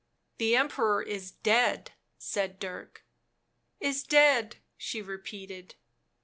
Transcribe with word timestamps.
"The 0.39 0.55
Emperor 0.55 1.03
is 1.03 1.29
dead," 1.29 1.91
said 2.17 2.57
Dirk." 2.57 3.05
Is 3.89 4.01
dead," 4.01 4.55
she 4.75 4.99
repeated. 4.99 5.75